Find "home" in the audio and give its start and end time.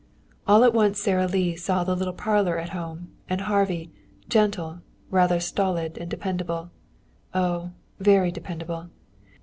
2.69-3.09